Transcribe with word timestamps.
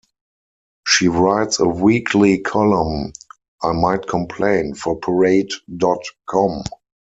She 0.87 1.09
writes 1.09 1.59
a 1.59 1.67
weekly 1.67 2.39
column, 2.39 3.13
"I 3.61 3.71
Might 3.73 4.07
Complain," 4.07 4.73
for 4.73 4.95
Parade 4.95 5.51
dot 5.77 6.01
com. 6.27 6.63